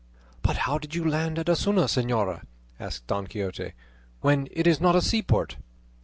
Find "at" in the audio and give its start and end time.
1.37-1.47